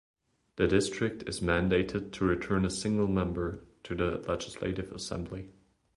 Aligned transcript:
The 0.55 0.65
district 0.67 1.29
is 1.29 1.41
mandated 1.41 2.11
to 2.13 2.25
return 2.25 2.65
a 2.65 2.71
single 2.71 3.05
member 3.07 3.67
to 3.83 3.93
the 3.93 4.17
Legislative 4.27 4.91
Assembly. 4.91 5.51